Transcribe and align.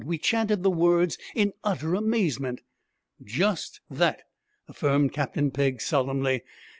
We 0.03 0.17
chanted 0.17 0.63
the 0.63 0.71
words 0.71 1.19
in 1.35 1.53
utter 1.63 1.93
amazement. 1.93 2.61
'Just 3.23 3.81
that,' 3.87 4.23
affirmed 4.67 5.13
Captain 5.13 5.51
Pegg 5.51 5.79
solemnly. 5.79 6.41